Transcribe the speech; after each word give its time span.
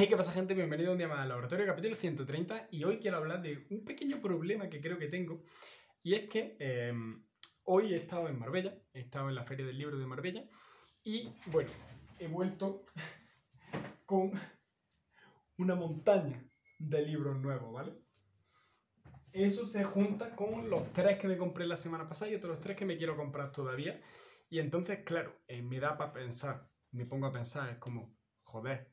Hey, 0.00 0.08
¿qué 0.08 0.16
pasa 0.16 0.32
gente? 0.32 0.54
Bienvenido 0.54 0.92
un 0.92 0.96
día 0.96 1.08
más 1.08 1.18
al 1.18 1.28
laboratorio 1.28 1.66
capítulo 1.66 1.94
130 1.94 2.68
y 2.70 2.84
hoy 2.84 3.00
quiero 3.00 3.18
hablar 3.18 3.42
de 3.42 3.66
un 3.68 3.84
pequeño 3.84 4.18
problema 4.18 4.70
que 4.70 4.80
creo 4.80 4.98
que 4.98 5.08
tengo 5.08 5.42
y 6.02 6.14
es 6.14 6.26
que 6.30 6.56
eh, 6.58 6.94
hoy 7.64 7.92
he 7.92 7.98
estado 7.98 8.26
en 8.30 8.38
Marbella, 8.38 8.78
he 8.94 9.00
estado 9.00 9.28
en 9.28 9.34
la 9.34 9.44
Feria 9.44 9.66
del 9.66 9.76
Libro 9.76 9.98
de 9.98 10.06
Marbella 10.06 10.48
y 11.04 11.28
bueno, 11.48 11.68
he 12.18 12.28
vuelto 12.28 12.86
con 14.06 14.32
una 15.58 15.74
montaña 15.74 16.48
de 16.78 17.02
libros 17.02 17.38
nuevos, 17.38 17.70
¿vale? 17.70 17.92
Eso 19.32 19.66
se 19.66 19.84
junta 19.84 20.34
con 20.34 20.70
los 20.70 20.90
tres 20.94 21.18
que 21.18 21.28
me 21.28 21.36
compré 21.36 21.66
la 21.66 21.76
semana 21.76 22.08
pasada 22.08 22.30
y 22.30 22.36
otros 22.36 22.58
tres 22.58 22.74
que 22.74 22.86
me 22.86 22.96
quiero 22.96 23.18
comprar 23.18 23.52
todavía 23.52 24.00
y 24.48 24.60
entonces, 24.60 25.00
claro, 25.04 25.42
eh, 25.46 25.60
me 25.60 25.78
da 25.78 25.98
para 25.98 26.14
pensar, 26.14 26.70
me 26.90 27.04
pongo 27.04 27.26
a 27.26 27.32
pensar, 27.34 27.68
es 27.68 27.76
como, 27.76 28.08
joder, 28.44 28.90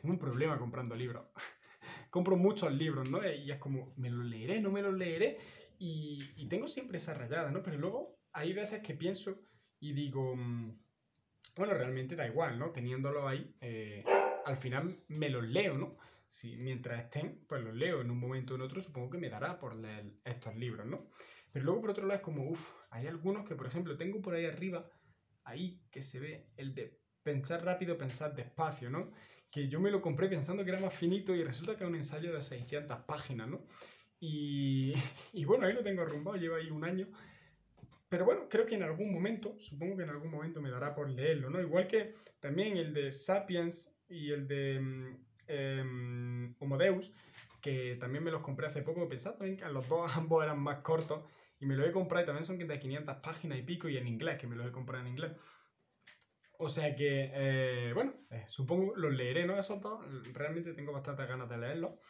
tengo 0.00 0.14
un 0.14 0.18
problema 0.18 0.58
comprando 0.58 0.94
libros. 0.94 1.26
Compro 2.10 2.36
muchos 2.36 2.72
libros, 2.72 3.10
¿no? 3.10 3.26
Y 3.26 3.50
es 3.50 3.58
como, 3.58 3.92
¿me 3.96 4.10
los 4.10 4.24
leeré? 4.24 4.60
¿No 4.60 4.70
me 4.70 4.82
los 4.82 4.94
leeré? 4.94 5.38
Y, 5.78 6.46
tengo 6.48 6.66
siempre 6.66 6.96
esa 6.96 7.14
rayada, 7.14 7.50
¿no? 7.50 7.62
Pero 7.62 7.78
luego 7.78 8.18
hay 8.32 8.52
veces 8.52 8.80
que 8.80 8.94
pienso 8.94 9.40
y 9.78 9.92
digo, 9.92 10.34
mm, 10.34 10.78
bueno, 11.56 11.74
realmente 11.74 12.16
da 12.16 12.26
igual, 12.26 12.58
¿no? 12.58 12.70
Teniéndolos 12.70 13.26
ahí, 13.26 13.54
eh, 13.60 14.04
al 14.44 14.56
final 14.56 15.04
me 15.08 15.28
los 15.28 15.44
leo, 15.44 15.76
¿no? 15.76 15.96
Si 16.28 16.56
mientras 16.56 17.04
estén, 17.04 17.44
pues 17.46 17.62
los 17.62 17.74
leo 17.74 18.00
en 18.00 18.10
un 18.10 18.18
momento 18.18 18.54
o 18.54 18.56
en 18.56 18.62
otro, 18.62 18.80
supongo 18.80 19.10
que 19.10 19.18
me 19.18 19.30
dará 19.30 19.58
por 19.58 19.76
leer 19.76 20.14
estos 20.24 20.56
libros, 20.56 20.86
¿no? 20.86 21.08
Pero 21.52 21.64
luego 21.64 21.80
por 21.80 21.90
otro 21.90 22.06
lado 22.06 22.18
es 22.18 22.24
como, 22.24 22.48
uff, 22.48 22.74
hay 22.90 23.06
algunos 23.06 23.46
que, 23.46 23.54
por 23.54 23.66
ejemplo, 23.66 23.96
tengo 23.96 24.20
por 24.20 24.34
ahí 24.34 24.46
arriba, 24.46 24.90
ahí 25.44 25.82
que 25.90 26.02
se 26.02 26.20
ve 26.20 26.50
el 26.56 26.74
de 26.74 26.98
pensar 27.30 27.64
rápido, 27.64 27.98
pensar 27.98 28.34
despacio, 28.34 28.88
¿no? 28.88 29.10
que 29.50 29.68
yo 29.68 29.80
me 29.80 29.90
lo 29.90 30.00
compré 30.00 30.28
pensando 30.28 30.64
que 30.64 30.70
era 30.70 30.80
más 30.80 30.94
finito 30.94 31.34
y 31.34 31.42
resulta 31.42 31.76
que 31.76 31.84
es 31.84 31.88
un 31.88 31.96
ensayo 31.96 32.32
de 32.32 32.40
600 32.40 33.00
páginas, 33.00 33.48
¿no? 33.48 33.60
Y, 34.20 34.92
y 35.32 35.44
bueno, 35.44 35.66
ahí 35.66 35.72
lo 35.72 35.82
tengo 35.82 36.02
arrumbado, 36.02 36.36
lleva 36.36 36.58
ahí 36.58 36.70
un 36.70 36.84
año. 36.84 37.08
Pero 38.08 38.24
bueno, 38.24 38.48
creo 38.48 38.66
que 38.66 38.74
en 38.74 38.82
algún 38.82 39.12
momento, 39.12 39.58
supongo 39.58 39.96
que 39.96 40.04
en 40.04 40.10
algún 40.10 40.30
momento 40.30 40.62
me 40.62 40.70
dará 40.70 40.94
por 40.94 41.10
leerlo, 41.10 41.50
¿no? 41.50 41.60
Igual 41.60 41.86
que 41.86 42.14
también 42.40 42.76
el 42.76 42.94
de 42.94 43.12
Sapiens 43.12 44.00
y 44.08 44.30
el 44.30 44.48
de 44.48 44.78
um, 45.82 46.54
Homo 46.58 46.78
Deus, 46.78 47.12
que 47.60 47.96
también 48.00 48.24
me 48.24 48.30
los 48.30 48.40
compré 48.40 48.66
hace 48.66 48.82
poco, 48.82 49.08
pensando 49.08 49.44
que 49.44 49.58
los 49.70 49.88
dos 49.88 50.10
ambos 50.16 50.42
eran 50.42 50.60
más 50.60 50.76
cortos 50.78 51.24
y 51.60 51.66
me 51.66 51.76
los 51.76 51.88
he 51.88 51.92
comprado 51.92 52.22
y 52.22 52.26
también 52.26 52.44
son 52.44 52.58
de 52.58 52.78
500 52.78 53.16
páginas 53.16 53.58
y 53.58 53.62
pico 53.62 53.88
y 53.88 53.96
en 53.98 54.06
inglés, 54.06 54.38
que 54.38 54.46
me 54.46 54.56
los 54.56 54.66
he 54.66 54.72
comprado 54.72 55.04
en 55.04 55.10
inglés. 55.10 55.32
O 56.60 56.68
sea 56.68 56.94
que, 56.96 57.30
eh, 57.32 57.92
bueno, 57.94 58.14
eh, 58.30 58.44
supongo 58.48 58.96
los 58.96 59.12
leeré, 59.14 59.46
¿no? 59.46 59.56
Esos 59.58 59.80
dos, 59.80 60.04
realmente 60.32 60.74
tengo 60.74 60.92
bastantes 60.92 61.28
ganas 61.28 61.48
de 61.48 61.56
leerlos. 61.58 62.00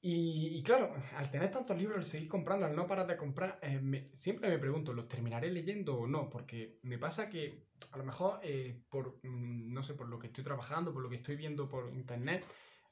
Y, 0.00 0.62
claro, 0.62 0.94
al 1.16 1.28
tener 1.28 1.50
tantos 1.50 1.76
libros, 1.76 1.96
al 1.96 2.04
seguir 2.04 2.28
comprando, 2.28 2.66
al 2.66 2.76
no 2.76 2.86
parar 2.86 3.08
de 3.08 3.16
comprar, 3.16 3.58
eh, 3.62 4.10
siempre 4.12 4.48
me 4.48 4.60
pregunto, 4.60 4.92
¿los 4.92 5.08
terminaré 5.08 5.50
leyendo 5.50 5.96
o 5.98 6.06
no? 6.06 6.30
Porque 6.30 6.78
me 6.82 6.98
pasa 6.98 7.28
que 7.28 7.66
a 7.90 7.98
lo 7.98 8.04
mejor, 8.04 8.40
por, 8.88 9.18
mm, 9.24 9.72
no 9.72 9.82
sé, 9.82 9.94
por 9.94 10.08
lo 10.08 10.20
que 10.20 10.28
estoy 10.28 10.44
trabajando, 10.44 10.92
por 10.92 11.02
lo 11.02 11.08
que 11.10 11.16
estoy 11.16 11.34
viendo 11.34 11.68
por 11.68 11.92
internet, 11.92 12.44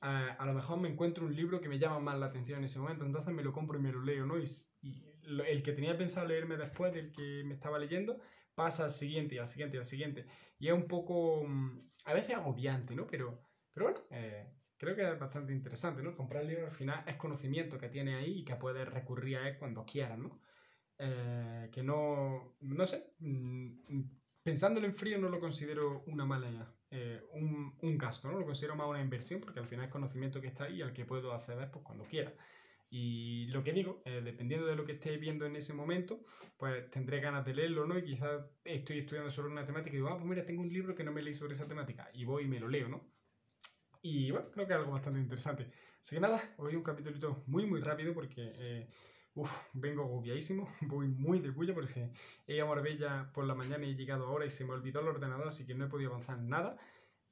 a 0.00 0.44
lo 0.44 0.52
mejor 0.52 0.78
me 0.78 0.90
encuentro 0.90 1.24
un 1.24 1.34
libro 1.34 1.60
que 1.60 1.70
me 1.70 1.78
llama 1.78 2.00
más 2.00 2.18
la 2.18 2.26
atención 2.26 2.58
en 2.58 2.64
ese 2.66 2.78
momento, 2.78 3.06
entonces 3.06 3.32
me 3.34 3.42
lo 3.42 3.52
compro 3.52 3.78
y 3.78 3.82
me 3.82 3.92
lo 3.92 4.02
leo, 4.02 4.26
¿no? 4.26 4.38
Y, 4.38 4.44
y 4.82 5.09
el 5.40 5.62
que 5.62 5.72
tenía 5.72 5.96
pensado 5.96 6.28
leerme 6.28 6.56
después 6.56 6.92
del 6.92 7.12
que 7.12 7.42
me 7.44 7.54
estaba 7.54 7.78
leyendo, 7.78 8.20
pasa 8.54 8.84
al 8.84 8.90
siguiente 8.90 9.36
y 9.36 9.38
al 9.38 9.46
siguiente 9.46 9.76
y 9.76 9.80
al 9.80 9.86
siguiente. 9.86 10.26
Y 10.58 10.68
es 10.68 10.74
un 10.74 10.86
poco, 10.86 11.44
mm, 11.46 11.90
a 12.06 12.12
veces 12.14 12.36
agobiante, 12.36 12.94
¿no? 12.94 13.06
Pero, 13.06 13.42
pero 13.72 13.86
bueno, 13.86 14.00
eh, 14.10 14.52
creo 14.76 14.94
que 14.96 15.02
es 15.10 15.18
bastante 15.18 15.52
interesante, 15.52 16.02
¿no? 16.02 16.16
Comprar 16.16 16.42
el 16.42 16.48
libro 16.48 16.66
al 16.66 16.72
final 16.72 17.04
es 17.06 17.16
conocimiento 17.16 17.78
que 17.78 17.88
tiene 17.88 18.16
ahí 18.16 18.40
y 18.40 18.44
que 18.44 18.56
puedes 18.56 18.88
recurrir 18.88 19.38
a 19.38 19.48
él 19.48 19.58
cuando 19.58 19.84
quieras, 19.86 20.18
¿no? 20.18 20.40
Eh, 20.98 21.70
que 21.72 21.82
no, 21.82 22.56
no 22.60 22.86
sé, 22.86 23.14
mm, 23.20 24.02
pensándolo 24.42 24.86
en 24.86 24.94
frío 24.94 25.18
no 25.18 25.28
lo 25.30 25.40
considero 25.40 26.02
una 26.06 26.26
mala, 26.26 26.74
eh, 26.90 27.22
un, 27.32 27.78
un, 27.80 27.98
gasto, 27.98 28.30
¿no? 28.30 28.38
Lo 28.38 28.44
considero 28.44 28.76
más 28.76 28.88
una 28.88 29.00
inversión 29.00 29.40
porque 29.40 29.60
al 29.60 29.66
final 29.66 29.86
es 29.86 29.90
conocimiento 29.90 30.40
que 30.40 30.48
está 30.48 30.64
ahí 30.64 30.76
y 30.76 30.82
al 30.82 30.92
que 30.92 31.06
puedo 31.06 31.32
acceder 31.32 31.70
pues, 31.70 31.84
cuando 31.84 32.04
quiera. 32.04 32.34
Y 32.92 33.46
lo 33.52 33.62
que 33.62 33.72
digo, 33.72 34.02
eh, 34.04 34.20
dependiendo 34.22 34.66
de 34.66 34.74
lo 34.74 34.84
que 34.84 34.92
esté 34.92 35.16
viendo 35.16 35.46
en 35.46 35.54
ese 35.54 35.72
momento, 35.74 36.24
pues 36.56 36.90
tendré 36.90 37.20
ganas 37.20 37.44
de 37.44 37.54
leerlo, 37.54 37.86
¿no? 37.86 37.96
Y 37.96 38.04
quizás 38.04 38.44
estoy 38.64 38.98
estudiando 38.98 39.30
sobre 39.30 39.52
una 39.52 39.64
temática 39.64 39.92
y 39.94 39.98
digo, 39.98 40.08
ah, 40.08 40.16
pues 40.16 40.28
mira, 40.28 40.44
tengo 40.44 40.62
un 40.62 40.72
libro 40.72 40.94
que 40.96 41.04
no 41.04 41.12
me 41.12 41.22
leí 41.22 41.32
sobre 41.34 41.52
esa 41.52 41.68
temática. 41.68 42.10
Y 42.12 42.24
voy 42.24 42.44
y 42.44 42.48
me 42.48 42.58
lo 42.58 42.68
leo, 42.68 42.88
¿no? 42.88 43.12
Y 44.02 44.30
bueno, 44.32 44.50
creo 44.50 44.66
que 44.66 44.72
es 44.72 44.78
algo 44.78 44.92
bastante 44.92 45.20
interesante. 45.20 45.70
Así 46.00 46.16
que 46.16 46.20
nada, 46.20 46.42
hoy 46.58 46.74
un 46.74 46.82
capítulo 46.82 47.44
muy, 47.46 47.66
muy 47.66 47.80
rápido 47.80 48.12
porque, 48.12 48.52
eh, 48.56 48.88
uff, 49.34 49.52
vengo 49.74 50.02
agobiadísimo, 50.02 50.68
voy 50.82 51.06
muy 51.08 51.38
de 51.40 51.50
bulla 51.50 51.74
porque 51.74 52.10
he 52.46 52.56
ido 52.56 52.64
a 52.64 52.68
Marbella 52.68 53.30
por 53.32 53.44
la 53.44 53.54
mañana 53.54 53.84
y 53.86 53.92
he 53.92 53.94
llegado 53.94 54.26
ahora 54.26 54.46
y 54.46 54.50
se 54.50 54.64
me 54.64 54.72
olvidó 54.72 55.00
el 55.00 55.08
ordenador, 55.08 55.46
así 55.46 55.66
que 55.66 55.74
no 55.74 55.84
he 55.84 55.88
podido 55.88 56.10
avanzar 56.10 56.38
nada. 56.40 56.76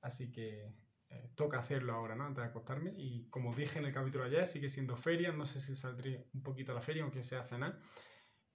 Así 0.00 0.30
que 0.30 0.72
eh, 1.10 1.30
toca 1.34 1.58
hacerlo 1.58 1.94
ahora, 1.94 2.14
¿no? 2.14 2.24
Antes 2.24 2.42
de 2.44 2.50
acostarme. 2.50 2.92
Y 2.96 3.28
como 3.30 3.54
dije 3.54 3.78
en 3.78 3.86
el 3.86 3.92
capítulo 3.92 4.24
ayer, 4.24 4.46
sigue 4.46 4.68
siendo 4.68 4.96
feria. 4.96 5.32
No 5.32 5.46
sé 5.46 5.60
si 5.60 5.74
saldré 5.74 6.28
un 6.34 6.42
poquito 6.42 6.72
a 6.72 6.74
la 6.74 6.80
feria, 6.82 7.02
aunque 7.02 7.22
sea 7.22 7.40
a 7.40 7.44
cenar. 7.44 7.78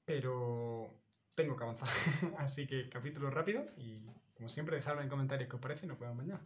Pero 0.05 1.01
tengo 1.35 1.55
que 1.55 1.63
avanzar. 1.63 1.89
Así 2.37 2.67
que 2.67 2.89
capítulo 2.89 3.29
rápido. 3.29 3.65
Y 3.77 4.05
como 4.33 4.49
siempre, 4.49 4.75
dejadme 4.75 5.03
en 5.03 5.09
comentarios 5.09 5.49
qué 5.49 5.55
os 5.55 5.61
parece 5.61 5.85
y 5.85 5.89
nos 5.89 5.99
vemos 5.99 6.15
mañana. 6.15 6.45